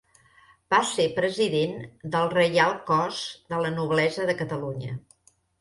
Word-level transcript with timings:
Va 0.73 0.77
ser 0.91 1.05
president 1.19 1.75
del 2.17 2.31
Reial 2.37 2.75
Cos 2.89 3.21
de 3.55 3.63
la 3.67 3.73
Noblesa 3.79 4.29
de 4.31 4.37
Catalunya. 4.45 4.99